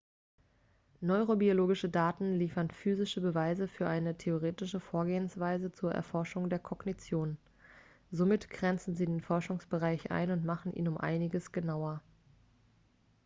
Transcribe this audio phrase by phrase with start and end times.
[1.01, 7.37] neurobiologische daten liefern physische beweise für eine theoretische vorgehensweise zur erforschung der kognition
[8.11, 12.01] somit grenzen sie den forschungsbereich ein und machen ihn um einiges genauer